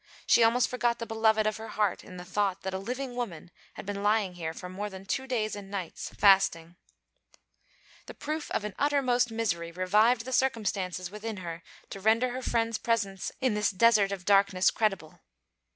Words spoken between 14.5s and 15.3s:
credible.